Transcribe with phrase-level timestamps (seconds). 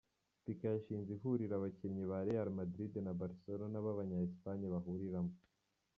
[0.43, 5.33] Pique yashinze ihuriro abakinnyi ba Real Madrid na Barcelona b’abanya Espagne bahuriramo.